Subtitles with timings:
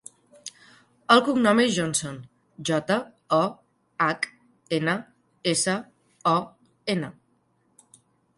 [1.15, 2.15] El cognom és Johnson:
[2.69, 2.97] jota,
[3.41, 3.43] o,
[4.07, 4.27] hac,
[4.79, 4.97] ena,
[5.53, 5.77] essa,
[6.33, 6.35] o,
[6.97, 7.13] ena.